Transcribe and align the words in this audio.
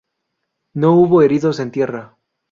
No 0.73 0.93
hubo 0.93 1.21
heridos 1.21 1.59
en 1.59 1.69
tierra. 1.69 2.17